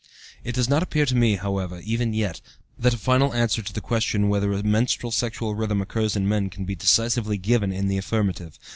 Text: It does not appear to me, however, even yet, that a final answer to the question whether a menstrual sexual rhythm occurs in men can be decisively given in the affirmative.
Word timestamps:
It 0.43 0.55
does 0.55 0.67
not 0.67 0.81
appear 0.81 1.05
to 1.05 1.13
me, 1.13 1.35
however, 1.35 1.79
even 1.83 2.11
yet, 2.11 2.41
that 2.75 2.95
a 2.95 2.97
final 2.97 3.35
answer 3.35 3.61
to 3.61 3.71
the 3.71 3.79
question 3.81 4.29
whether 4.29 4.51
a 4.51 4.63
menstrual 4.63 5.11
sexual 5.11 5.53
rhythm 5.53 5.79
occurs 5.79 6.15
in 6.15 6.27
men 6.27 6.49
can 6.49 6.65
be 6.65 6.73
decisively 6.73 7.37
given 7.37 7.71
in 7.71 7.87
the 7.87 7.99
affirmative. 7.99 8.57